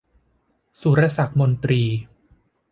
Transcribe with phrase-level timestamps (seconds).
[0.81, 1.81] สุรศักดิ์มนตรี